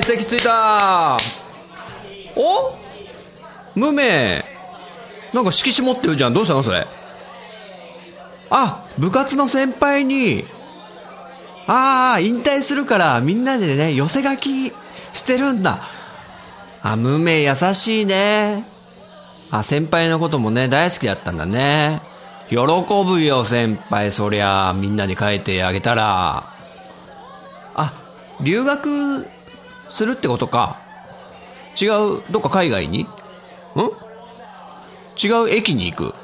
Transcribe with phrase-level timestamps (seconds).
[0.00, 1.18] い席ついた。
[2.34, 2.74] お？
[3.74, 4.44] 無名。
[5.32, 6.34] なんか色紙持ってるじゃん。
[6.34, 6.86] どうしたのそれ？
[8.50, 10.44] あ部活の先輩に
[11.66, 14.72] ああ引退するからみんなでね寄せ書き
[15.12, 15.82] してるんだ。
[16.82, 18.64] あ無名優しいね。
[19.50, 22.02] あ先輩のこともね大好きだったんだね。
[22.48, 24.10] 喜ぶよ先輩。
[24.10, 26.52] そりゃみんなに書いてあげたら。
[27.74, 27.92] あ、
[28.40, 29.28] 留学
[29.90, 30.80] するってことか。
[31.80, 33.02] 違う、どっか海外に？
[33.02, 33.06] ん？
[35.22, 36.14] 違う駅に行く。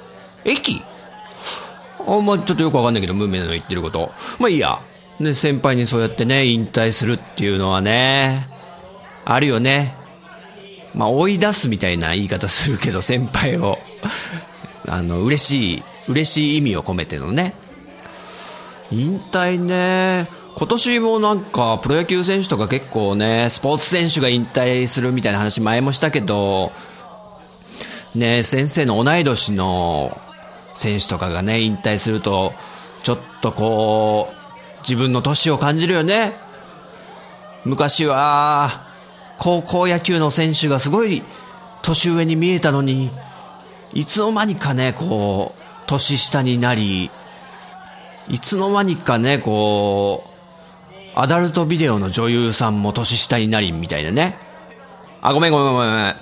[0.45, 0.83] 駅？
[2.07, 4.13] あん、まあちょっとよくわかんないけど、無名の言ってること。
[4.39, 4.81] まあいいや。
[5.19, 8.49] ね、先輩にそうやってね、引退するっていうのはね、
[9.25, 9.95] あるよね。
[10.95, 13.79] まあ追い出すみたいな言い方するけど、先輩を。
[14.89, 17.55] あの、嬉しい、嬉しい意味を込めてのね。
[18.91, 20.29] 引退ね。
[20.59, 26.73] 今年もなんかプロ野球選手とか結構ね、スポーツ選手が引退するみたいな話前もしたけど、
[28.15, 30.19] ね、先生の同い年の
[30.75, 32.55] 選手とかがね、引退すると、
[33.03, 36.33] ちょっとこう、自分の年を感じるよね。
[37.67, 38.87] 昔は、
[39.37, 41.23] 高校野球の選手がすごい
[41.83, 43.11] 年上に見えたのに、
[43.93, 47.11] いつの間にかね、こう、年下になり、
[48.31, 50.36] いつの間にかね、こう、
[51.19, 54.37] アダルトビデオの女優さんも年下になり、みたいなね。
[55.23, 56.17] あ、ごめんごめんごめんごめん。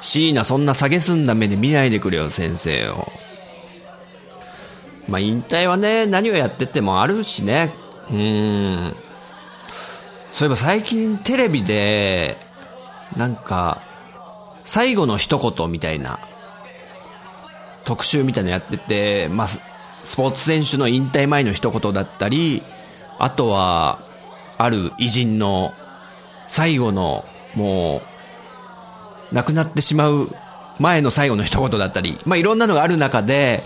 [0.00, 3.12] 椎名そんな下げすんだ目で見ないでくれよ、先生よ。
[5.06, 7.72] まあ、引退はね、何をやっててもあるしね。
[8.10, 8.96] うん。
[10.32, 12.36] そういえば最近テレビで、
[13.16, 13.80] なんか、
[14.64, 16.18] 最後の一言みたいな、
[17.84, 19.48] 特集みたいなのやってて、まあ、
[20.02, 22.64] スポーツ選手の引退前の一言だったり、
[23.20, 24.00] あとは、
[24.58, 25.72] ある偉人の
[26.48, 28.02] 最後の、も
[29.32, 30.34] う、亡くなってしまう
[30.78, 33.62] 前の最後の一言だったり、まあいろんなのがある中で、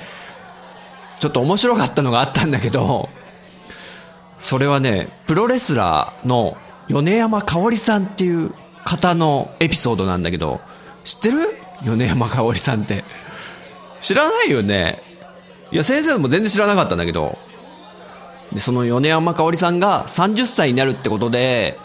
[1.21, 3.09] ちょっと面白かったのがあったんだけど、
[4.41, 6.57] それはね、プロレスラーの
[6.89, 8.53] 米山香織さんっていう
[8.85, 10.61] 方のエピソードなんだけど、
[11.05, 11.39] 知ってる？
[11.83, 13.05] 米山香織さんって。
[14.01, 15.01] 知らないよね。
[15.71, 17.39] いや、先生も全然知らなかったんだけど、
[18.53, 21.79] で、その米山香織さんが30歳になるってことで、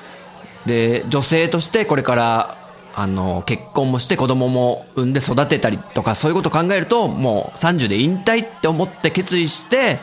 [0.66, 2.58] で、女性としてこれから、
[2.96, 10.00] あの、結婚もして子供も産んで育てたりとか、そういうことを考えると、もう30で引退って思って決意して、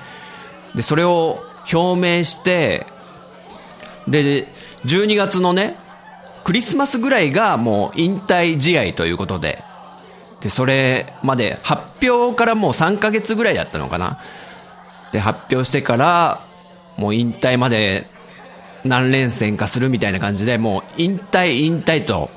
[0.74, 2.86] で、それを表明して、
[4.08, 4.48] で、
[4.84, 5.76] 12月のね、
[6.44, 9.62] クリスマスぐらいがもう引退試合ということで、
[10.40, 14.20] で、それまで発表からもう3ヶ月ぐらいだったのかな。
[15.16, 16.46] で、発表してから、
[16.98, 18.06] もう引退まで
[18.84, 22.28] 何連戦かするみたいな感じで、もう引退、引退と、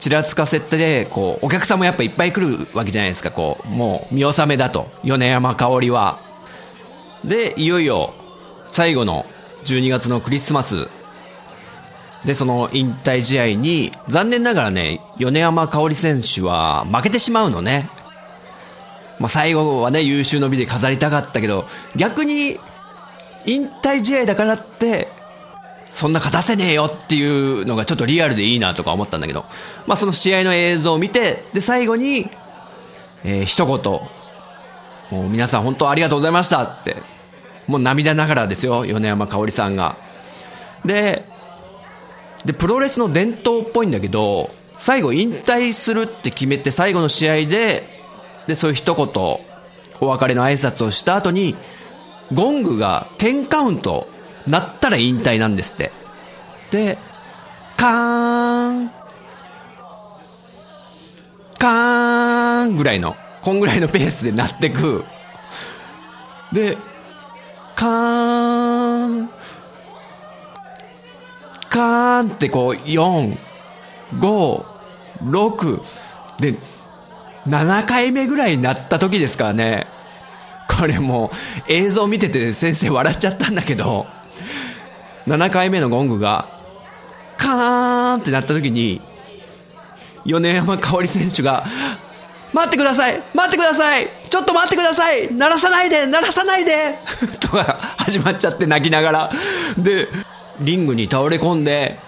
[0.00, 6.18] ちらつかせて、こう、お客さんもやっぱいっぱい来るわけじゃないですか、こう、もう見納めだと、米山香織は。
[7.24, 8.14] で、いよいよ、
[8.68, 9.24] 最後の
[9.64, 10.88] 12月のクリスマス、
[12.24, 17.90] で、その引退試合に、残念ながらね、米山香織選手は負けてしまうのね。
[19.18, 21.66] まあ、最後はね、優秀の美で飾りたかったけど、
[21.96, 22.58] 逆に、
[23.46, 25.08] 引退試合だからって、
[25.92, 29.44] そんな勝たせねえよっていうのがちょっとリアルでいいなとか思ったんだけど、
[29.86, 32.28] まあその試合の映像を見て、で最後に、
[33.22, 33.78] えー一言、
[35.10, 36.96] もう皆さん本当ありがとうございましたって、
[37.68, 39.96] もう涙ながらですよ、米山香織さんが。
[40.84, 41.24] で、
[42.44, 47.93] で、プロレスの伝統っぽいんだけど、最後引退するって決めて最後の試合で、
[48.46, 49.06] で、そういう一言、
[50.00, 51.56] お別れの挨拶をした後に、
[52.32, 54.08] ゴングが10カウント
[54.46, 55.92] 鳴ったら引退なんですって。
[56.70, 56.98] で、
[57.76, 58.90] カーン、
[61.58, 65.04] カーンぐらいの、こんぐらいのペースで鳴ってく。
[66.52, 66.76] で、
[67.74, 69.30] カーン、
[71.68, 73.36] カーンってこう、4、
[74.18, 74.64] 5、
[75.22, 75.82] 6、
[76.40, 76.54] で、
[77.48, 79.86] 7回目ぐらいになった時ですからね。
[80.68, 81.30] これも
[81.68, 84.06] う映像見てて先生笑っちゃったんだけど、
[85.26, 86.48] 7回目のゴングが、
[87.36, 89.00] カーンってなった時に、
[90.24, 91.64] 米山香織選手が、
[92.52, 97.00] 待ってください待ってくださいちょっと待ってください鳴らさないで鳴らさないで
[97.40, 99.30] とか始まっちゃって泣きながら。
[99.76, 100.08] で、
[100.60, 101.98] リングに倒れ込んで、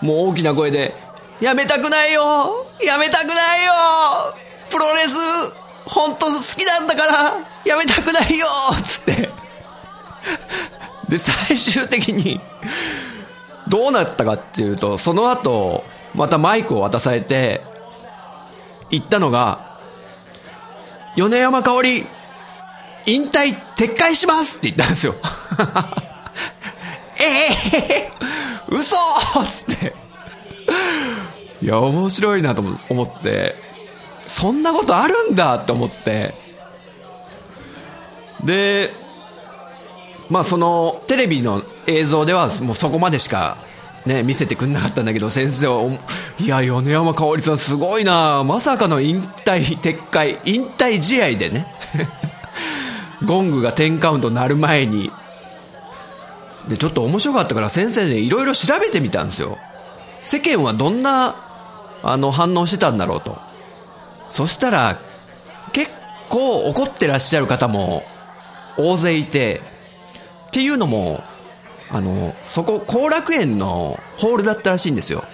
[0.00, 0.94] もう大きな声で、
[1.40, 2.22] やめたくないよ
[2.84, 3.72] やめたくないよ
[4.70, 5.14] プロレス
[5.86, 8.46] 本当好きなんだからやめたくないよ
[8.82, 9.30] つって。
[11.08, 12.40] で、最終的に、
[13.68, 15.82] どうなったかっていうと、その後、
[16.14, 17.62] またマイクを渡されて、
[18.90, 19.80] 言ったのが、
[21.16, 22.06] 米山香織、
[23.06, 25.16] 引退撤回しますって言ったんですよ。
[27.18, 28.94] ええー、嘘
[29.44, 29.94] つって。
[31.62, 33.56] いや、面白いなと思って、
[34.26, 36.34] そんなことあるんだって思って、
[38.44, 38.90] で、
[40.28, 43.58] まあそのテレビの映像ではもうそこまでしか
[44.06, 46.00] ね、見せてくんなかったんだけど、先生は、
[46.38, 51.66] いや、米山香織さんすごいなまさかの引退撤回、引退試合でね、
[53.24, 55.12] ゴングが10カウント鳴る前に、
[56.68, 59.58] で、ちょっと面白かったから先生ね、いろいろ調べてみたんですよ。
[60.22, 61.49] 世間はどんな、
[62.02, 63.38] あの、反応してたんだろうと。
[64.30, 64.98] そしたら、
[65.72, 65.90] 結
[66.28, 68.04] 構怒ってらっしゃる方も
[68.76, 69.60] 大勢いて、
[70.48, 71.22] っていうのも、
[71.90, 75.24] あの、そこ、後楽園のホールだったらしいんですよ。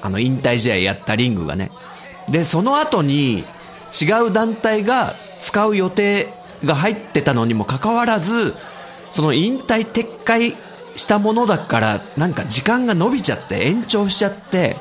[0.00, 1.70] あの、引退試合やったリングがね。
[2.28, 3.44] で、その後に
[4.00, 6.32] 違う団体が使う予定
[6.64, 8.54] が入ってたのにもかかわらず、
[9.10, 10.56] その引退撤回
[10.94, 14.76] したものだから、なんか時間が伸びちゃって延長しちゃって、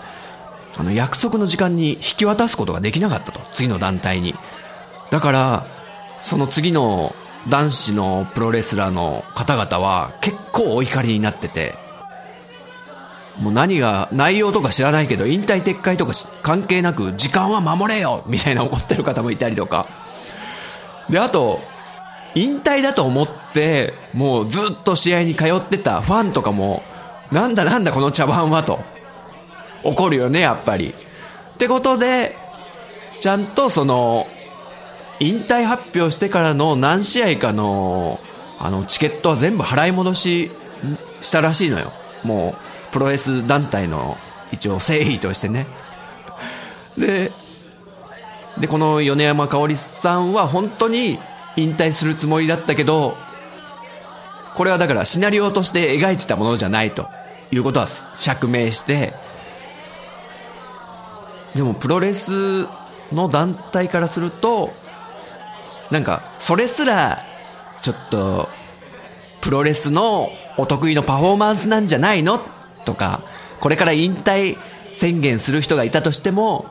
[0.77, 3.39] あの、約束の時間に引き渡すことができなかったと。
[3.53, 4.35] 次の団体に。
[5.09, 5.65] だから、
[6.21, 7.15] その次の
[7.47, 11.75] 男子のプロレスラーの方々は結構お怒りになってて、
[13.39, 19.87] もう何が、内容とか知らないけど、引退撤回とか関係なく、時間は守れよみたいな怒ってる方もいたりとか。
[21.09, 21.59] で、あと、
[22.33, 26.81] 引退だと思って、もうずっと試合に通ってたファンとかも、
[27.31, 28.79] なんだなんだこの茶番はと。
[29.85, 30.93] 怒るよね、やっぱり。
[31.55, 32.35] ってことで、
[33.19, 34.27] ちゃんとその、
[35.19, 38.19] 引退発表してからの何試合かの、
[38.59, 40.51] あの、チケットは全部払い戻し
[41.21, 41.93] したらしいのよ。
[42.23, 42.55] も
[42.89, 44.17] う、プロレス団体の
[44.51, 45.67] 一応誠意としてね。
[46.97, 47.31] で、
[48.57, 51.19] で、この米山香織さんは本当に
[51.55, 53.17] 引退するつもりだったけど、
[54.55, 57.07] これはだからシナリオとして描いてたものじゃないと
[57.51, 59.13] いうことは釈明して、
[61.55, 62.67] でもプロレス
[63.11, 64.73] の団体からすると、
[65.89, 67.23] なんか、それすら、
[67.81, 68.49] ちょっと、
[69.41, 72.41] プロレスのお得意のパフォーマンスなんじゃないの？
[72.83, 73.21] とか、
[73.59, 74.57] これから引退
[74.93, 76.67] 宣言する人がいたとしても、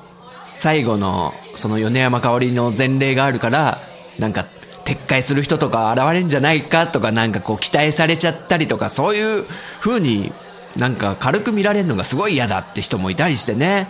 [0.54, 3.80] 最後の、その米山香織の前例があるから、
[4.18, 4.46] なんか、
[4.84, 9.46] 撤回する人とか現れるんじゃないかとかなんかこう期待されちゃったりとかそういう
[9.80, 10.30] 風に
[10.76, 13.88] なんか軽く見られるのがすごい嫌だって人もいたりしてね。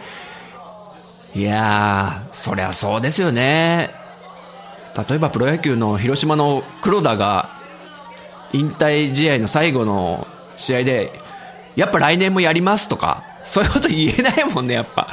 [1.34, 3.90] いやー、そりゃそうですよね。
[5.08, 7.50] 例えばプロ野球の広島の黒田が
[8.52, 11.12] 引退試合の最後の試合で、
[11.74, 15.08] やっぱ来年もやりますとか、そういうこと言えないもんね、やっぱ。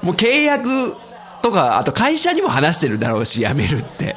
[0.00, 0.94] もう契約
[1.42, 4.14] とか、あと会社にも話してるだろうし、辞めるって。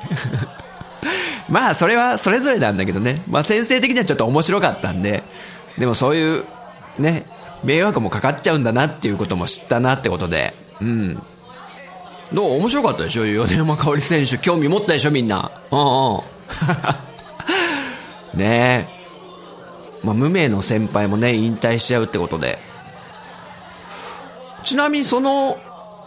[1.50, 3.24] まあ、それはそれぞれなんだけどね。
[3.28, 5.24] まあ、先生的にはちょっと面白かったんで、
[5.80, 6.46] でもそういう、
[7.00, 7.26] ね、
[7.64, 11.24] 迷惑もかかっちゃうんだなっていうことも知ったなってことで、うん。
[12.34, 12.52] どう？
[12.58, 13.26] 面白かったでしょ？
[13.26, 14.38] 米山香織選手。
[14.38, 15.52] 興味持ったでしょみんな。
[15.72, 16.22] うんうん。
[18.40, 18.98] ねえ。
[20.04, 22.60] まあ、無名の先輩もね、引退しちゃうってことで。
[24.64, 25.58] ちなみにその、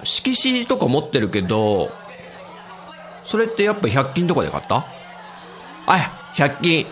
[0.04, 1.90] 色紙とか持ってるけど、
[3.24, 4.86] それってやっぱ100均とかで買った？
[5.86, 6.86] あ、100均。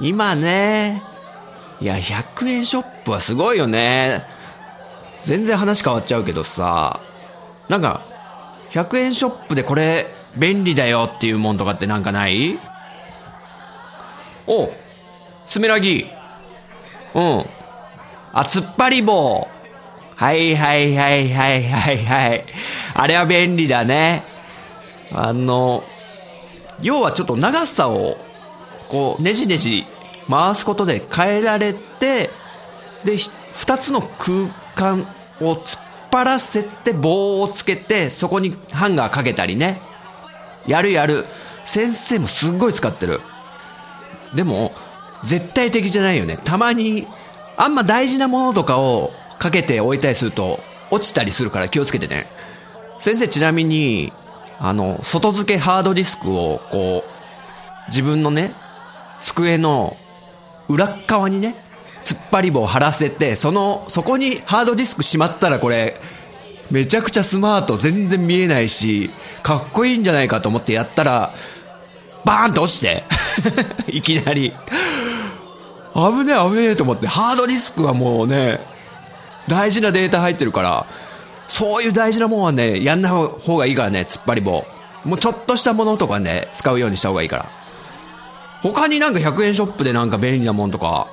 [0.00, 1.02] 今ね、
[1.80, 4.24] いや、100円ショップはすごいよね。
[5.24, 7.00] 全然話変わっちゃうけどさ、
[7.68, 8.02] なんか、
[8.74, 12.58] 100円ショップでこれ便利だよっていうもんとかってなんかない？
[14.46, 14.70] お
[15.46, 16.06] スメラギ。
[17.14, 17.44] うん。
[18.32, 19.46] あ、突っ張り棒。
[20.16, 22.44] はいはいはいはいはいはい。
[22.94, 24.24] あれは便利だね。
[25.12, 25.84] あの、
[26.82, 28.16] 要はちょっと長さを、
[28.88, 29.86] こう、ねじねじ
[30.28, 32.30] 回すことで変えられて、
[33.04, 33.16] で、
[33.52, 35.06] 二つの空間
[35.40, 35.82] を突っ
[36.14, 39.80] 張らせて棒をつけて、そこにハンガーかけたりね。
[40.64, 41.24] やるやる。
[41.66, 43.20] 先生もすっごい使ってる。
[44.32, 44.72] でも、
[45.24, 46.38] 絶対的じゃないよね。
[46.42, 47.08] たまに、
[47.56, 50.60] あんま大事なものとかをかけて置いたりすると、
[50.92, 52.28] 落ちたりするから気をつけてね。
[53.00, 54.12] 先生ちなみに、
[54.60, 58.52] あの、外付けハードディスクを、こう、自分のね、
[59.20, 59.96] 机の
[60.68, 61.63] 裏側にね、
[62.04, 66.00] 突っ張り棒を貼らせて、その、そこにハードディスクしまったらこれ、
[66.70, 69.10] めちゃくちゃスマート、全然見えないし、
[69.42, 71.34] かっこいいんじゃないかと思ってやったら、
[72.24, 73.04] バーンと落ちて、
[73.88, 74.52] いきなり。
[75.94, 78.60] 危ねえ危ねえと思って、ハードディスクはもうね、
[79.48, 80.86] 大事なデータ入ってるから、
[81.48, 84.66] そういう大事なもんはね、やんない方がいいからね、突っ張り棒。
[85.04, 87.50] もうちょっとしたものとかね、使うようにした方がいいから。
[88.62, 91.08] 他になんか100円ショップでなんか便利なもんとか、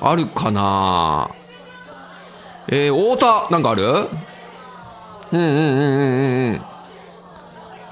[0.00, 1.30] あるかな？
[2.68, 3.84] えー、太田、なんかある？
[3.84, 4.08] うん
[5.32, 6.62] うんうんうんうん。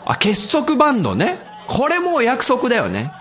[0.05, 1.39] あ、結束バンドね。
[1.67, 3.13] これも約束だよね。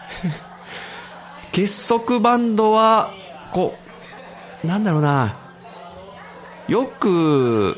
[1.51, 3.11] 結束バンドは、
[3.51, 3.75] こ
[4.63, 5.35] う、なんだろうな。
[6.67, 7.77] よく、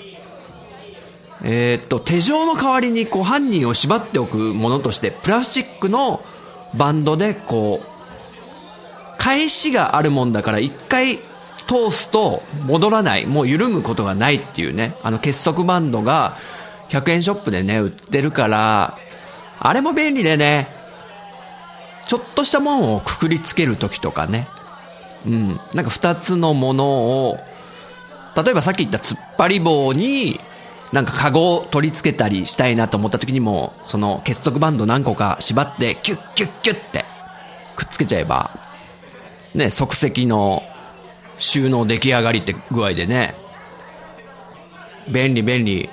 [1.43, 6.21] えー、っと、手錠の代わりにこう犯人を縛っておくものとして、プラスチックの
[6.75, 7.87] バンドでこう、
[9.17, 11.19] 返しがあるもんだから一回
[11.67, 16.37] 通すと戻らない、もう緩むことがないっていうね、あの結束バンドが
[16.89, 18.97] 100円ショップでね、売ってるから、
[19.59, 20.67] あれも便利でね、
[22.07, 24.47] ちょっとしたもんをくくりつけるときとかね、
[25.25, 26.85] うん、なんか二つのもの
[27.29, 27.39] を、
[28.35, 30.39] 例えばさっき言った突っ張り棒に、
[30.91, 37.05] なんかカゴを取り付けたりしたいなと思った時にも、その結束バンド何個か縛って、キュッキュッキュッって
[37.75, 38.51] くっつけちゃえば、
[39.53, 40.63] ね、即席の
[41.37, 43.35] 収納出来上がりって具合でね。
[45.11, 45.89] 便利便利。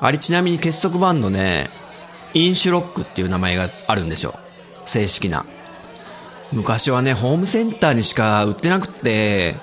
[0.00, 1.70] あれちなみに結束バンドね、
[2.34, 4.38] インシュロックっていう名前があるんですよ。
[4.86, 5.46] 正式な。
[6.52, 9.56] 昔はね、ホームセンターにしか売ってなくて、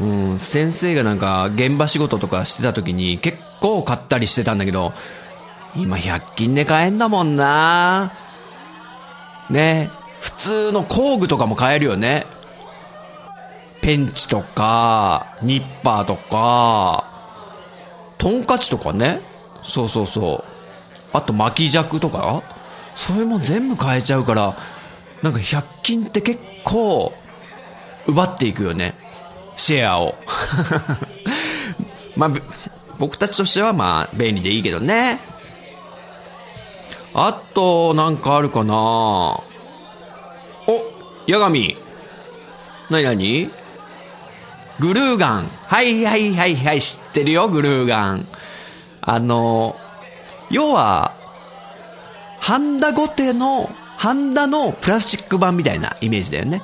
[0.00, 4.92] うん、先生がなんか現場仕事とかしてた時に結構買ったりしてたんだけど、
[5.76, 8.12] 今100均で買えんだもんな
[9.50, 9.90] ね。
[10.20, 12.26] 普通の工具とかも買えるよね。
[13.80, 17.04] ペンチとか、ニッパーとか、
[18.18, 19.20] トンカチとかね。
[19.62, 20.50] そうそうそう。
[21.12, 22.42] あと巻き尺とか
[22.94, 24.56] それも全部買えちゃうから、
[25.22, 27.12] なんか100均って結構、
[28.06, 28.94] 奪っていくよね。
[29.56, 30.16] シェアを。
[32.16, 32.30] まあ、
[32.98, 35.20] 僕たちとしてはまあ、便利でいいけどね。
[37.14, 39.40] あと、なんかあるかな
[40.66, 40.82] お、
[41.30, 41.76] 八神。
[42.90, 43.50] なになに
[44.80, 45.46] グルーガン。
[45.66, 48.24] はいはいはいはい、知ってるよ、グルーガン。
[49.02, 49.76] あの、
[50.50, 51.14] 要は、
[52.40, 56.62] ハンダゴテの、ハンダのプラスチック版みたいなイメージだよね。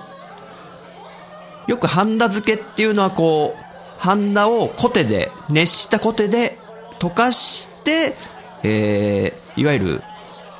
[1.66, 3.64] よくハンダ漬けっていうのはこう、
[3.98, 6.58] ハンダをコテで、熱したコテで
[6.98, 8.16] 溶かして、
[8.62, 10.02] えー、いわゆる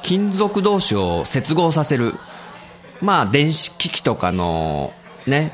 [0.02, 2.14] 金属同士を接合させる
[3.00, 4.92] まあ、電子機器とかの、
[5.26, 5.52] ね、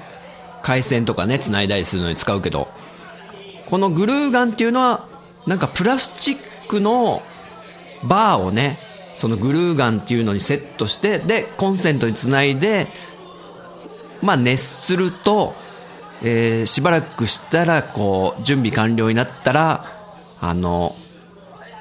[0.62, 2.68] 回線とかね、繋いだりするのに使うけど、
[3.66, 5.08] このグルーガンっていうのは、
[5.46, 6.36] なんかプラスチッ
[6.68, 7.22] クの
[8.04, 8.78] バーをね、
[9.14, 12.88] そのグルーガンっていうのにセットして、で、コンセントにつないで、
[14.20, 15.54] まあ熱すると、
[16.22, 19.86] えー、しばらくしたら、こう、準備完了になったら、
[20.40, 20.94] あの、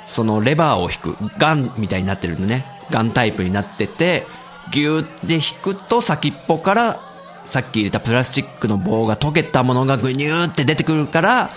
[0.08, 4.27] そのレバーを引く、ガンみたいになってるんでね、ガンタイプになってて、
[4.71, 7.11] ギューって引くと先っぽから
[7.45, 11.51] さっき入れたプラスチックの棒が溶けたものがグニューって出てくるから、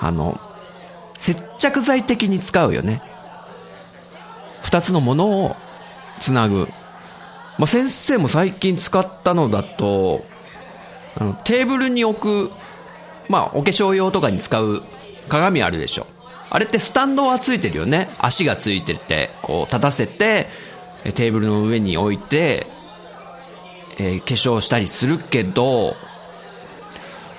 [0.00, 0.40] あの、
[1.18, 3.02] 接着剤的に使うよね。
[4.62, 5.56] 二つのものを
[6.18, 6.68] つなぐ。
[7.58, 10.24] まあ、先生も最近使ったのだと、
[11.18, 12.18] あの、テーブルに置
[12.48, 12.52] く、
[13.28, 14.82] まあ、お化粧用とかに使う
[15.28, 16.06] 鏡あるでしょ。
[16.50, 18.10] あれってスタンドはついてるよね。
[18.18, 20.48] 足がついてて、こう立たせて、
[21.04, 22.66] テーブルの上に置いて、
[23.98, 25.96] えー、化粧したりするけど、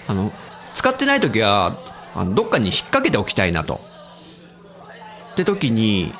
[0.08, 0.32] あの、
[0.74, 1.77] 使ってない時は、
[2.13, 3.80] あのどっかに引っ掛けておきたいなと。
[5.32, 6.13] って時に、引っ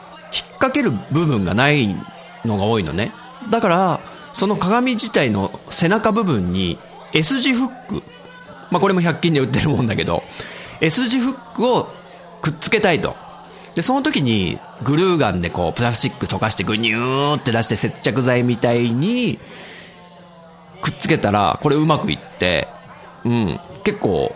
[0.60, 1.95] 掛ける部分がない
[2.45, 3.13] のが多いのね。
[3.50, 4.00] だから、
[4.33, 6.79] その鏡自体の背中部分に
[7.13, 8.03] S 字フック。
[8.69, 10.24] まあこれも100均で売ってるもんだけど、
[10.79, 11.93] S 字フックを
[12.41, 13.15] くっつけたいと。
[13.75, 19.39] で、その時にグルーガンでこうプラスチック溶かしてグニューって出して接着剤みたいに
[20.81, 22.67] くっつけたら、これうまくいって、
[23.23, 24.35] うん、結構、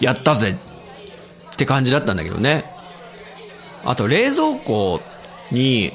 [0.00, 0.58] やったぜ
[1.52, 2.64] って感じだったんだけどね。
[3.84, 5.00] あと、冷蔵庫
[5.50, 5.92] に、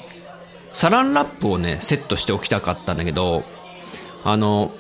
[0.74, 3.44] サランラップをね、セットしておきたかったんだけど、
[4.24, 4.72] あの、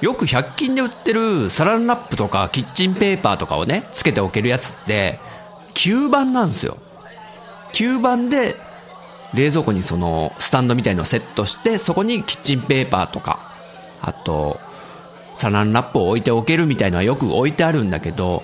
[0.00, 5.18] よく100均で売ってるサランラップとかキッチンペーパーとかをね、つけておけるやつって、
[5.74, 6.76] 吸盤なんですよ。
[7.72, 8.56] 吸盤で
[9.34, 13.52] 冷蔵庫にそのスタンドみたいのをセットして、そこにキッチンペーパーとか、
[14.00, 14.60] あと、
[15.36, 18.42] サランラップを置いておけるみたいのはよく置いてあるんだけど、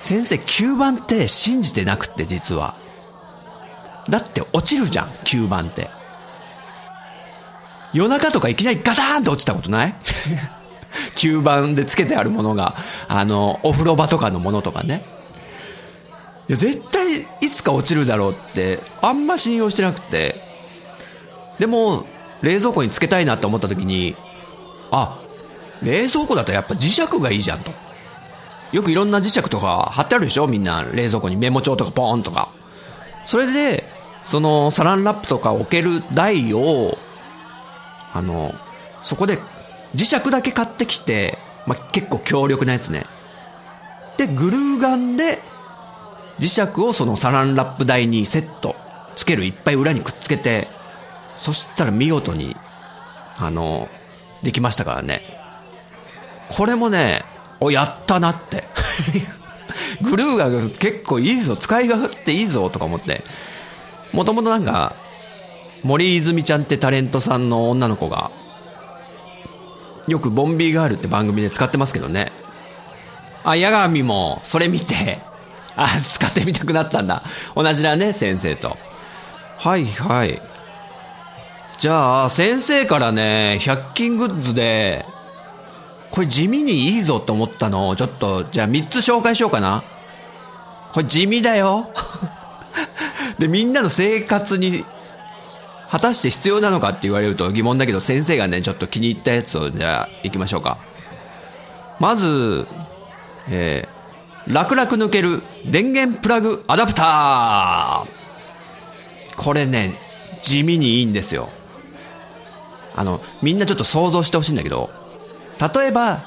[0.00, 2.74] 先生、吸盤って信じてなくって実は。
[4.08, 5.90] だって落ちるじゃん、吸盤って。
[7.92, 9.94] 夜中とかいきなりガターンと落ちたことない？
[11.16, 12.74] 吸盤でつけてあるものが、
[13.08, 15.04] あの、お風呂場とかのものとかね。
[16.48, 20.42] いや、絶対いつか落ちるだろうって、あんま信用してなくて。
[21.58, 22.06] でも、
[22.42, 24.16] 冷蔵庫につけたいなって思った時に、
[24.90, 25.20] あ、
[25.82, 27.72] 冷蔵庫だったらやっぱ磁石がいいじゃんと。
[28.72, 30.46] よくいろんな磁石とか貼ってあるでしょ？
[30.46, 32.48] みんな冷蔵庫にメモ帳とかポーンとか。
[33.26, 33.84] それで、
[34.24, 36.98] そのサランラップとか置ける台を、
[38.12, 38.54] あの、
[39.02, 39.38] そこで
[39.94, 43.06] 磁石だけ買ってきて、まあ、結構強力なやつね。
[44.16, 45.40] で、グルーガンで
[46.42, 48.74] 磁石をそのサランラップ台にセット、
[49.14, 50.66] つけるいっぱい裏にくっつけて、
[51.36, 52.56] そしたら見事に、
[53.38, 53.88] あの、
[54.42, 55.22] できましたからね。
[56.48, 57.22] これもね、
[57.60, 58.64] お、やったなって。
[60.02, 63.22] グルーガン結構いいぞ、使い勝手いいぞとか思って。
[64.10, 64.96] もともとなんか、
[65.84, 68.32] 森泉ちゃんってタレントさんの女の子が、
[70.08, 72.32] よくボンビーガールって番組で使ってますけどね。
[73.44, 75.20] あ、八神もそれ見て、
[75.76, 77.22] あ、使ってみたくなったんだ。
[77.54, 78.76] 同じだね、先生と。
[79.58, 80.40] はいはい。
[81.78, 85.06] じゃあ、先生からね、100均グッズで、
[86.10, 89.82] これ地味にいいぞって思ったのを、ちょっと、じゃあ3つ紹介しようかな。
[90.92, 91.90] これ地味だよ。
[93.38, 94.84] で、みんなの生活に
[95.90, 100.78] 果たして必要なのかって言われると疑問だけど、先生がね、ちょっと気に入ったやつを、じゃあ、行きましょうか。
[101.98, 102.66] まず、
[103.48, 103.91] えー、
[104.46, 108.22] 楽々抜ける電源プラグアダプター
[109.36, 109.98] これね、
[110.42, 111.48] 地味にいいんですよ。
[112.94, 114.90] あの、みんなちょっと想像してほしいんだけど、
[115.74, 116.24] 例えば、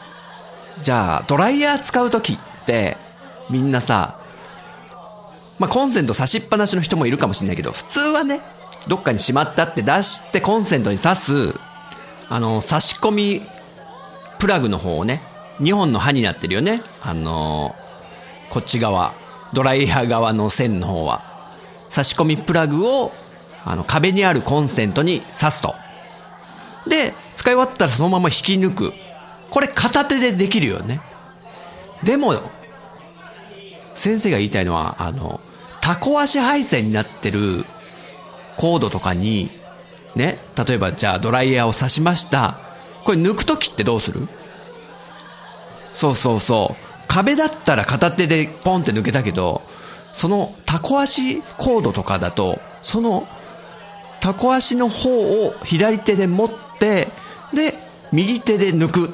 [0.81, 2.97] じゃあ、ドライヤー使うときって、
[3.49, 4.19] みんなさ、
[5.59, 8.41] まあ、コンセント差しっぱなしの人もいるかもしれないけど、普通はね、
[8.87, 11.55] どっかにしまったって出してコンセントに挿す、
[12.29, 13.41] あの、差し込み
[14.39, 15.21] プラグの方をね、
[15.59, 16.81] 2本の刃になってるよね。
[17.01, 17.75] あの、
[18.55, 19.13] こっち側、
[19.51, 21.51] ドライヤー側の線の方は。
[21.89, 23.11] 差し込みプラグを、
[23.65, 25.75] あの、壁にあるコンセントに挿すと。
[26.87, 28.93] で、使い終わったらそのまま引き抜く。
[29.49, 31.01] これ片手でできるよね。
[32.01, 32.33] でも、
[33.93, 35.41] 先生が言いたいのは、あの、
[35.81, 37.65] タコ足配線になってる
[38.55, 39.51] コードとかに、
[40.15, 42.57] ね、例えばじゃあドライヤーを刺しました。
[43.03, 44.29] これ抜くときってどうする？
[45.93, 46.84] そうそうそう。
[47.15, 49.61] 壁だったら片手でポンって抜けたけど、
[50.13, 53.25] そのタコ足コードとかだと、その
[54.19, 57.07] タコ足の方を左手で持って、
[57.53, 57.73] で、
[58.11, 59.11] 右手で抜くっ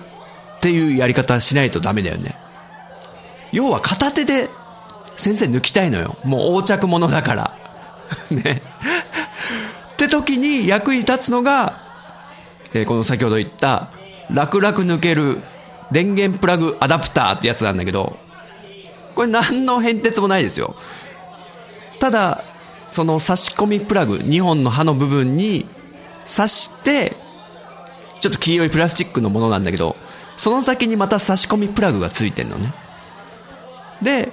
[0.61, 2.35] ていうやり方しないとダメだよね。
[3.51, 4.49] 要は片手で
[5.15, 6.17] 先生抜きたいのよ。
[6.23, 7.53] もう横着者だから。
[8.31, 8.63] ね。
[9.93, 11.83] って時に役に立つのが、
[12.73, 13.89] えー、この先ほど言った
[14.31, 15.43] 楽々抜ける
[15.91, 18.17] 電源プラグアダプターってやつなんだけど、
[19.15, 20.75] これ何の変哲もないですよ。
[21.99, 22.43] ただ、
[22.87, 25.65] その差し込みプラグ、2本の刃の部分に
[26.27, 27.15] 刺して、
[28.21, 29.95] ちょっと黄色いプラスチックのものなんだけど、
[30.37, 32.73] その先にまた差し込みプラグがついてんのね。
[34.01, 34.31] で、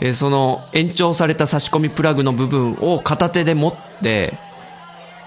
[0.00, 4.34] えー、その延長された差し込みプラグの部分を片手で持って、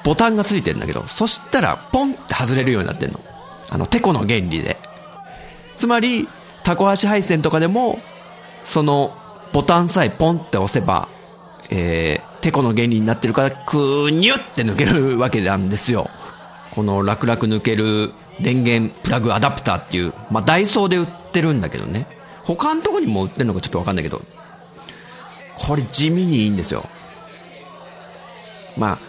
[0.04, 3.19] ボタンがついてんだけど、そしたらポンって外れるようになってんの。
[3.69, 4.78] あの、テコの原理で。
[5.78, 6.28] つまり、
[6.63, 8.00] タコ足配線とかでも、
[8.66, 9.16] その
[9.54, 11.08] ボタンさえポンって押せば、
[11.70, 16.10] えー、テコの原理になってるから、クーニュって抜けるわけなんですよ。
[16.72, 18.12] この楽々抜ける
[18.42, 22.08] 電源プラグアダプターっていう、まあ、ダイソーで売ってるんだけどね。
[22.44, 24.24] 他のとこにも売ってるのかちょっとわかんないけど、
[25.60, 26.90] これ地味にいいんですよ。
[28.76, 29.00] まあ、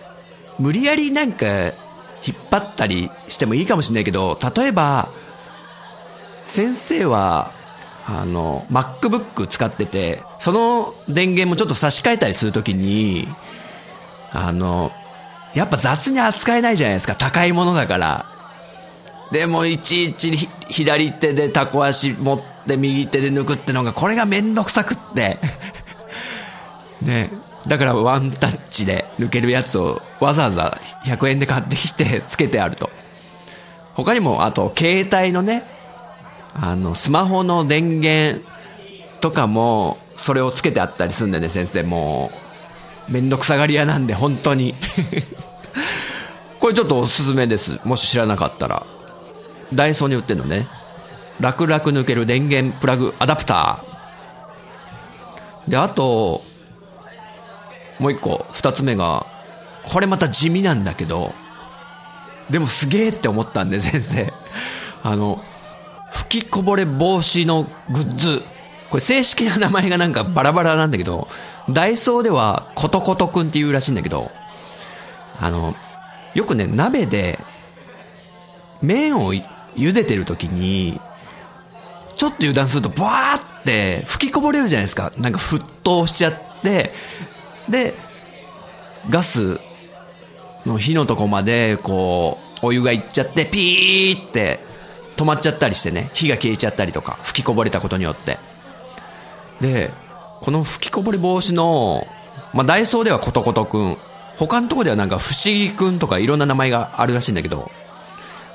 [0.58, 5.08] 無理やりなんか引っ張ったりしてもいいかもしれないけど、例えば、
[6.48, 7.52] 先生は、
[8.06, 13.28] あの、MacBook 使ってて、その電源もちょっと差し替えたりするときに、
[14.32, 14.90] あの、
[15.54, 17.14] やっぱ雑に扱えないじゃないですか。
[17.14, 18.26] 高いものだから。
[19.30, 25.38] でもいちいち左手でタコ足持って右手で抜くってのが、これがめんどくさくって。
[27.02, 27.30] ね
[27.66, 32.88] だからワンタッチで抜けるやつをわざわざ100円で買ってきてつけてあると。
[33.94, 35.64] 他にも、あと、携帯のね、
[36.60, 38.42] あの、スマホの電源
[39.20, 41.82] とかも、それをつけてあったりするんでね、先生。
[41.84, 42.32] も
[43.08, 44.74] う、めんどくさがり屋なんで、本当に。
[46.58, 47.78] これちょっとおすすめです。
[47.84, 48.84] もし知らなかったら。
[49.72, 50.66] ダイソーに売ってるのね。
[51.40, 55.70] 楽々抜ける電源プラグアダプター。
[55.70, 56.42] で、あと、
[57.98, 59.26] もう一個、二つ目が、
[59.84, 61.34] これまた地味なんだけど、
[62.50, 64.32] でもすげえって思ったんで、先生。
[65.04, 65.42] あの、
[66.10, 68.42] 吹きこぼれ防止のグッズ。
[68.90, 71.28] これ正式な名前がなんかバラバラなんだけど、
[71.68, 74.30] ダイソーではコトコトくんって言うらしいんだけど、
[75.40, 75.74] あの、
[76.34, 77.38] よくね、鍋で、
[78.80, 81.00] 麺を茹でてる時に、
[82.16, 85.12] ちょっと油断すると、バーって吹きこぼれるじゃないですか。
[85.18, 86.92] なんか沸騰しちゃって、
[87.68, 87.94] で、
[89.10, 89.60] ガス
[90.64, 94.60] の火のとこまで、こう、お湯がいっちゃって、ピーって
[95.18, 98.38] 止まっちゃったりしてね、火が消えちゃったりとか、吹きこぼれたことによって。
[99.60, 99.90] で、
[100.40, 102.06] この吹きこぼれ防止の、
[102.54, 103.98] まあ、ダイソーではコトコトくん、
[104.38, 107.68] 他のとこではなんか不思議くんとかいろんな名前があるらしいんだけど、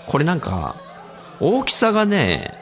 [0.07, 0.77] これなんか、
[1.41, 2.57] 大きさがね、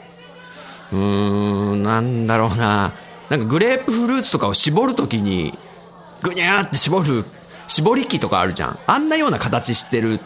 [0.91, 2.93] うーん、なんだろうな、
[3.29, 5.55] なんかグレープフルーツとかを絞るときに、
[6.23, 7.25] ぐにゃーって絞る、
[7.67, 8.79] 絞り器とかあるじゃん。
[8.87, 10.19] あんなような形してる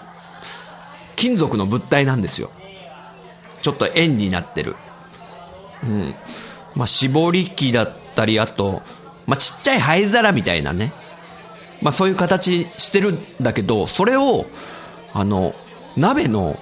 [1.18, 2.52] 金属の物体なんですよ。
[3.65, 4.75] ちょっと円になってる。
[5.82, 6.13] うん。
[6.75, 8.84] まあ、絞り器だったり、あと、
[9.25, 10.93] まあ、ちっちゃい灰皿みたいなね。
[11.82, 14.45] まあ、そういう形してるんだけど、それを、
[15.13, 15.56] あの、
[15.97, 16.60] 鍋の、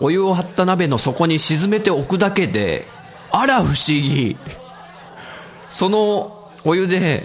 [0.00, 2.88] お湯を張った鍋の底に沈めておくだけで、
[3.30, 4.36] あら不思議。
[5.70, 6.32] その
[6.64, 7.22] お湯で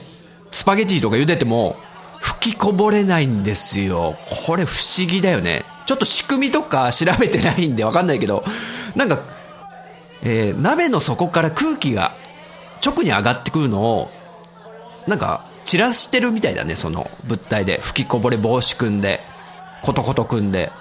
[0.52, 1.76] スパゲティとか茹でても
[2.22, 4.16] 吹きこぼれないんですよ。
[4.46, 5.66] これ不思議だよね。
[5.90, 8.44] ちょっと仕組みとか調べてないんでわかんないけど、
[8.96, 9.24] なんか、
[10.22, 12.16] えー、鍋の底から空気が
[12.86, 14.12] 直に上がってくるのを、
[15.08, 17.82] なんか散らしてるみたいだね、その物体で。
[17.82, 19.22] 吹きこぼれ防止くんで、
[19.82, 20.72] コトコトくんで。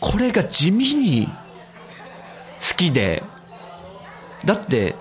[0.00, 3.22] これが地味に好きで、
[4.44, 4.96] だって、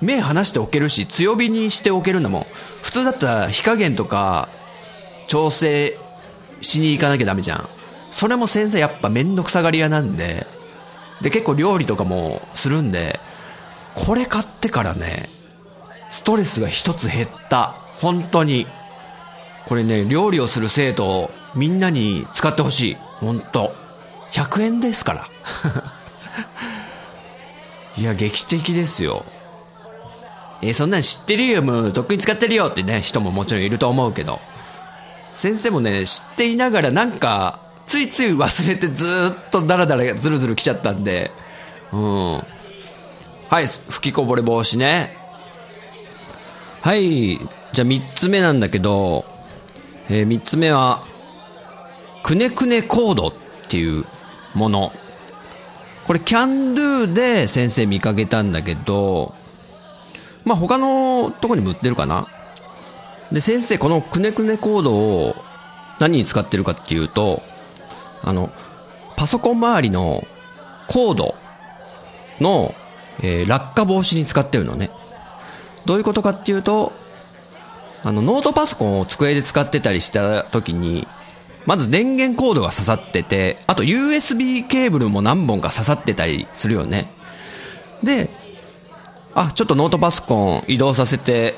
[0.00, 2.46] 目離しておけるし、強火にしておけるんだもん。
[2.80, 4.50] 普通だったら火加減とか、
[5.26, 5.98] 調整
[6.62, 7.68] しに行かなきゃダメじゃん。
[8.10, 10.46] それも先生やっぱめんどくさがり屋なんで、
[11.20, 13.20] で、結構料理とかもするんで、
[13.94, 15.28] これ買ってからね、
[16.10, 17.74] ストレスが一つ減った。
[18.00, 18.66] 本当に。
[19.66, 22.96] これね、料理をする生徒、みんなに使ってほしい。
[23.20, 23.72] 本当
[24.32, 25.28] 100円ですから。
[27.96, 29.24] いや、劇的ですよ。
[30.60, 34.40] えー、そんなん知ってるよ、もう、とっくに使ってるよってね、人ももちろんいると思うけど。
[35.34, 41.30] 先生もね、知っていながらなんか、ついつい忘れてずっとダラダラずるずる来ちゃったんで、
[41.92, 42.42] うん。
[43.48, 45.16] はい、吹きこぼれ防止ね。
[46.80, 47.38] はい、
[47.72, 49.24] じゃあ3つ目なんだけど、
[50.08, 51.04] えー、3つ目は、
[52.22, 53.32] くねくねコードっ
[53.68, 54.04] ていう
[54.54, 54.92] もの。
[56.06, 59.32] これ、キャンドゥで先生見かけたんだけど、
[60.44, 62.26] まあ他のとこにも売ってるかな。
[63.32, 65.36] で、先生、このくねくねコードを
[65.98, 67.42] 何に使ってるかっていうと、
[68.22, 68.52] あの、
[69.16, 70.26] パソコン周りの
[70.86, 71.34] コード
[72.40, 72.74] の、
[73.20, 74.90] えー、落下防止に使ってるのね。
[75.86, 76.92] どういうことかっていうと、
[78.04, 81.08] あの、ノートパソコンを机で使ってたりした時に、
[81.64, 87.12] まず電源コードが刺さってて、あと USB ケーブルも何本か刺さってたりするよね。
[88.02, 88.30] で、
[89.34, 91.54] あ、ちょっとノートパソコン移動させて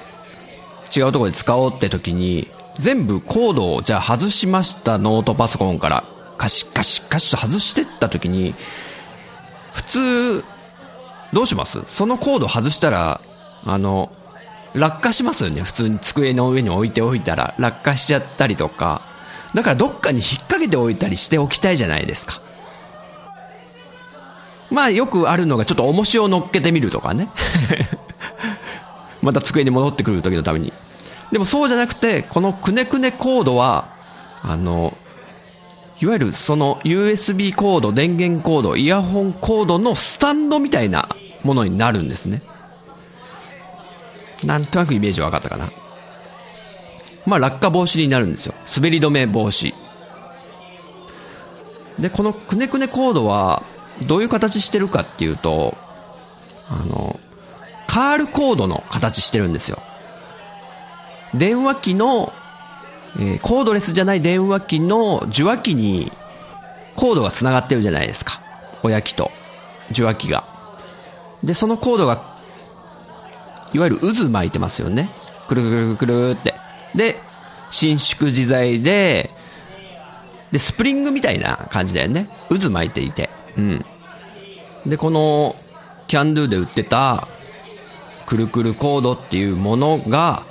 [0.95, 6.05] 違うところで使おうって時に、全部コードをじゃあ外しましたノートパソコンから
[6.37, 8.55] カシカシカシと外してった時に、
[9.73, 10.45] 普通、
[11.33, 11.83] どうします？
[11.89, 13.21] そのコード外したら、
[13.67, 14.11] あの、
[14.75, 15.63] 落下しますよね。
[15.63, 19.03] 普通に机の上に置いておいたら落下しちゃったりとか。
[19.55, 22.41] だからどっかに引っ掛けておいたりしておきたいじゃないですか。
[24.71, 27.29] まあよくあるのがちょっと重しを乗っけてみるとかね。
[29.25, 30.73] また机に戻ってくる時のために。
[31.33, 33.97] でもそうじゃなくて、このくねくねコードは、
[34.43, 34.97] あの、
[36.01, 41.09] いわゆるその USB コード、電源コード、イヤホンコードのスタンドみたいな
[41.43, 42.43] ものになるんですね。
[44.45, 45.73] なんとなくイメージ分かったかな。
[47.25, 48.55] まあ落下防止になるんですよ。
[48.77, 49.73] 滑り止め防止。
[51.99, 53.63] で、このくねくねコードは、
[54.07, 55.77] どういう形してるかっていうと、
[56.69, 57.19] あの、
[57.87, 59.83] カールコードの形してるんですよ。
[61.35, 62.33] 電話機の、
[63.19, 66.13] えー、コードレスじゃない電話機の受話器に
[66.95, 68.41] コードが繋がってるじゃないですか。
[68.83, 69.31] 親機と
[69.91, 70.45] 受話器が。
[71.43, 72.39] で、そのコードが、
[73.73, 75.11] いわゆる渦巻いてますよね。
[75.49, 76.55] くるくるくるって。
[76.95, 77.21] で、
[77.71, 79.31] 伸縮自在で、
[80.53, 82.29] で、スプリングみたいな感じだよね。
[82.49, 83.29] 渦巻いていて。
[83.57, 83.85] うん。
[84.87, 85.57] で、この、
[86.07, 87.27] キャンドゥで売ってた、
[88.27, 90.47] くるくるコードっていうものが、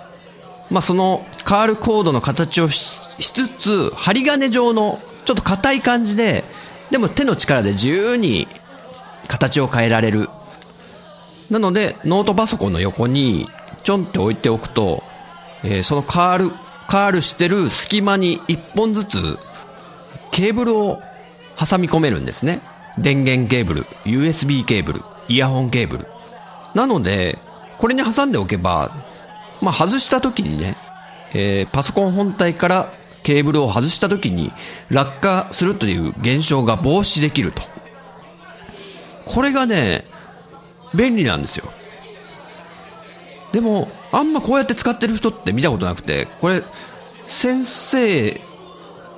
[0.70, 6.44] まあ、そのカールコードの形をしつつ、針金状のちょっと硬い感じで、
[6.92, 8.48] でも手の力で自由に
[9.28, 10.30] 形を変えられる。
[11.50, 13.50] なので、ノートパソコンの横に
[13.84, 15.04] ちょんって置いておくと、
[15.64, 16.52] えー、そのカール、
[16.88, 19.38] カールしてる隙間に一本ずつ
[20.32, 21.00] ケーブルを
[21.58, 22.62] 挟み込めるんですね。
[22.98, 26.08] 電源ケーブル、USB ケーブル、イヤホンケーブル。
[26.74, 27.40] なので、
[27.78, 28.92] これに挟んでおけば、
[29.62, 30.78] まあ、外した時にね、
[31.34, 34.52] えー、パソコン本体からケーブルを外した時に
[34.90, 37.62] 落下するという現象が防止できると。
[39.26, 40.06] これがね、
[40.94, 41.72] 便利なんですよ。
[43.52, 46.64] でも、あんまこうやって使ってる人って見たことなくて、これ、
[47.26, 48.42] 先生、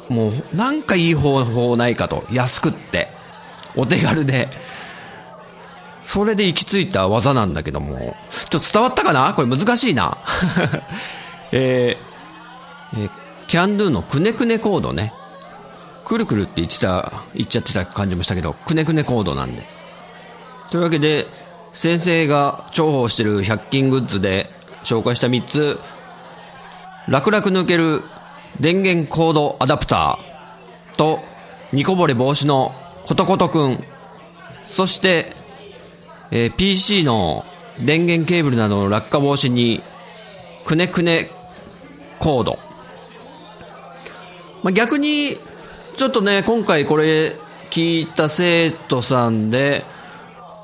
[0.09, 2.25] もうなんかいい方法ないかと。
[2.31, 3.09] 安くって。
[3.75, 4.49] お手軽で。
[6.05, 8.15] それで行き着いた技なんだけども、
[8.49, 9.33] ちょっと伝わったかな？
[9.33, 10.17] これ難しいな。
[11.51, 13.11] えー、えー、
[13.47, 15.13] キャンドゥのくねくねコードね。
[16.05, 19.65] くるくるって言ってた、言っちゃってた感じもしたけど、くねくねコードなんで。
[20.69, 21.27] というわけで、
[21.73, 24.51] 先生が重宝してる100均グッズで
[24.83, 25.79] 紹介した3つ、
[27.07, 28.03] 楽々抜ける
[28.59, 31.21] 電源コードアダプターと、
[31.73, 32.75] 煮こぼれ防止の
[33.07, 33.83] ことことくん、
[34.67, 35.35] そして、
[36.31, 37.45] えー、PC の
[37.79, 39.83] 電源ケーブルなどの落下防止に、
[40.65, 41.29] くねくね
[42.19, 42.59] コード。
[44.63, 45.37] まあ、逆に、
[45.95, 47.35] ちょっとね、今回これ
[47.69, 49.85] 聞いた生徒さんで、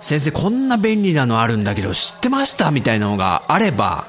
[0.01, 4.07] 先生こんな便利なのあるんだけど知ってましたみたいなのがあれば、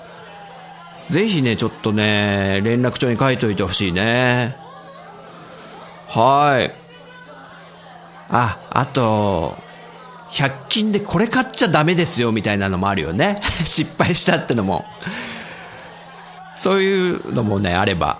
[1.10, 4.56] ぜひね、ちょっとね、連絡帳に書いといてほしいね。
[6.08, 6.74] はい。
[8.30, 9.56] あ、あと、
[10.32, 13.38] 100均でこれ買っちゃダメですよみたいなのもあるよね。
[13.64, 14.86] 失敗したってのも。
[16.56, 18.18] そういうのもね、あれば。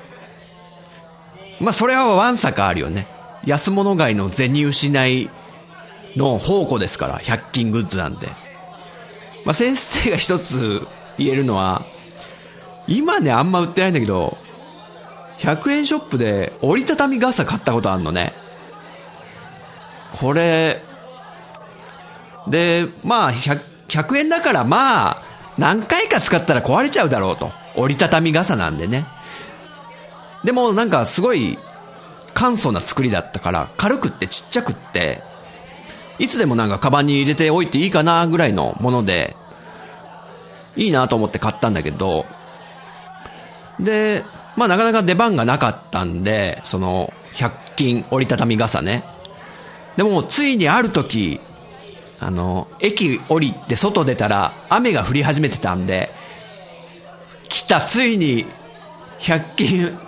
[1.58, 3.06] まあ、それはわんさかあるよね。
[3.46, 5.30] 安物買いの銭失い
[6.16, 8.28] の宝庫ですから、100均グッズなんで。
[9.44, 10.86] まあ、先生が一つ
[11.18, 11.86] 言えるのは、
[12.86, 14.36] 今ね、あんま売ってないんだけど、
[15.38, 18.34] 100円ショップで折りたたみ傘買ったことあるのね。
[20.20, 20.82] これ、
[22.48, 25.22] で、まあ100、100円だからまあ、
[25.58, 27.52] 何回か使ったら壊れちゃうだろうと。
[27.76, 29.06] 折りたたみ傘なんでね。
[30.44, 31.58] でもなんかすごい
[32.34, 35.22] 簡素な作りだったから、軽くってちっちゃくって、
[36.18, 39.36] いつでもなんかカバンに入れておいていいかなぐらいのもので、
[40.76, 42.26] いいなと思って買ったんだけど、
[43.78, 44.24] で、
[44.56, 49.04] まあなかなか出番がなかったんで、その、100均折りたたみ傘ね。
[49.96, 51.40] でも、ついにある時、
[52.22, 56.12] あの、駅降りて外出たら雨が降り始めてたんで、
[57.48, 58.46] 来た、ついに、
[59.18, 59.98] 100均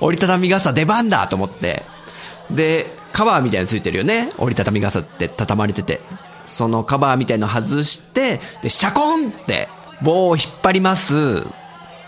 [0.00, 1.84] 折りたたみ傘出番だと思って、
[2.50, 4.32] で、カバーみたいについてるよね。
[4.38, 6.00] 折りたたみ傘って畳まれてて。
[6.46, 9.68] そのカバーみたいの外して、で、シャコンって
[10.02, 11.42] 棒を引っ張ります。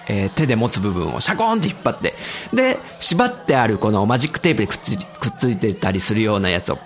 [0.08, 2.14] えー、手で持つ部分をシャコンって引っ張って、
[2.52, 6.78] で、縛ってあるこのマジックテープでくっつくっついてたりするようなやつを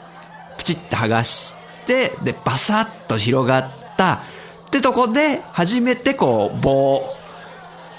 [0.59, 2.13] プチって剥がして、で、
[2.45, 4.23] バサッと広がった
[4.67, 7.15] ってとこで、初めてこう、棒、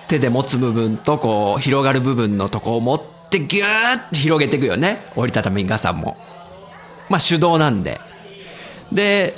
[0.08, 5.08] 手で持つ部分とこう、広がる部分のとこを持ってギューって広げていくよね。
[5.16, 6.18] 折りたたみ傘も。
[7.10, 8.00] まあ手動なんで。
[8.92, 9.36] で、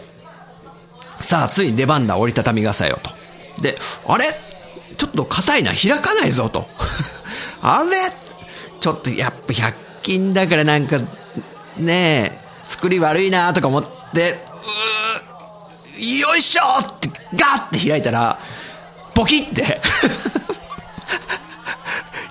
[1.19, 3.11] さあ、つい出番だ、折りたたみ傘よと。
[3.61, 4.25] で、あれ？
[4.97, 6.67] ちょっと硬いな、開かないぞと。
[7.61, 7.91] あれ？
[8.79, 10.99] ちょっとやっぱ100均だからなんか、
[11.77, 16.63] ねえ、作り悪いなとか思って、うー、よいしょ！
[16.81, 18.39] ってガッて開いたら、
[19.13, 19.79] ポキって。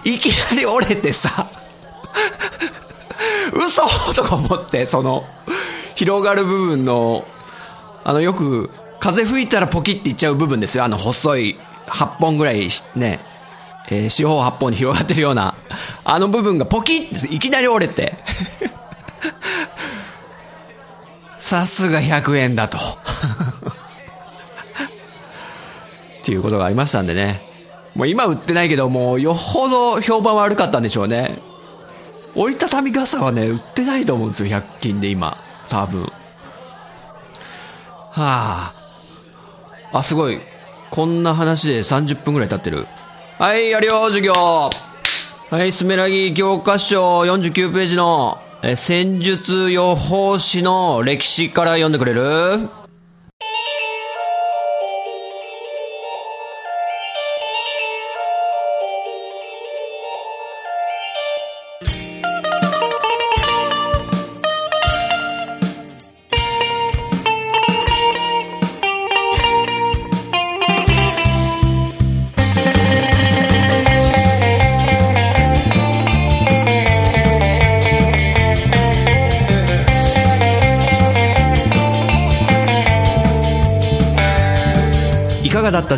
[0.05, 1.49] いきなり折れてさ、
[3.53, 4.15] 嘘！
[4.15, 5.25] とか思って、その、
[5.95, 7.27] 広がる部分の、
[8.05, 8.71] あの、よく、
[9.01, 10.85] 風吹いたらポキっていっちゃう部分ですよ。
[10.85, 13.21] あの、細い8本ぐらいね、
[13.89, 15.55] えー、四方八方に広がってるような、
[16.05, 18.17] あの部分がポキっていきなり折れて。
[21.47, 22.77] さすが100円だと。
[22.77, 22.81] っ
[26.25, 27.41] ていうことがありましたんでね。
[27.95, 31.39] もう今売ってないけど、もうよほど評判悪かったんでしょうね。
[32.35, 35.39] 折りたたみ傘はね、売ってないと思うんですよ、100均で今。
[35.69, 36.03] 多分。
[36.03, 36.13] は
[38.17, 38.73] あ。
[39.93, 40.41] あ、すごい。
[40.91, 42.89] こんな話で30分くらい経ってる。
[43.39, 44.33] はい、やるよ、授業。
[44.33, 48.43] はい、スメラギ教科書49ページの、
[48.77, 52.86] 戦術予報士の歴史から読んでくれる？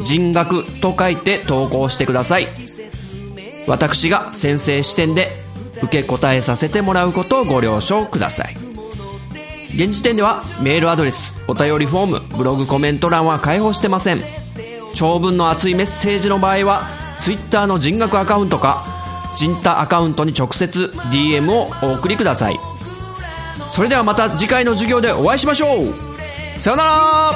[0.00, 2.48] 人学と書いて投稿してください。
[3.66, 5.28] 私が先生視点で
[5.82, 8.56] 受け答えさせてもらうことをご了承ください。
[9.74, 14.22] 現時点ではメールアドレスお便りフォームブログコメント欄は開放してません。
[14.94, 16.82] 長文の熱いメッセージの場合は
[17.20, 18.84] Twitter の人学アカウントか
[19.34, 22.58] 人太アカウントに直接 DM をお送りください。
[23.70, 25.94] それではまた次回の授業でお会いしましょう。
[26.60, 27.32] さよなら。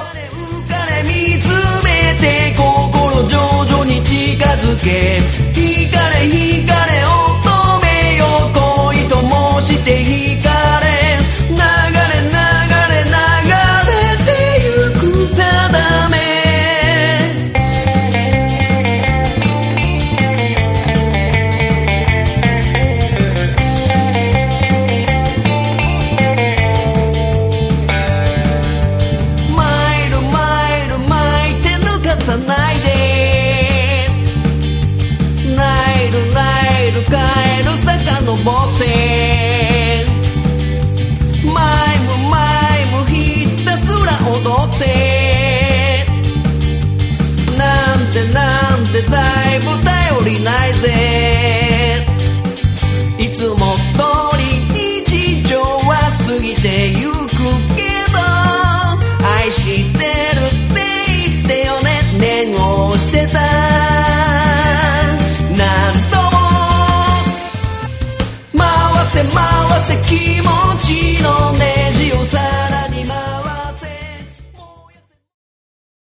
[2.14, 5.20] て心徐々に近づけ。
[5.52, 7.48] 惹かれ惹かれ乙
[7.80, 9.20] 女よ恋と
[9.62, 10.15] 申して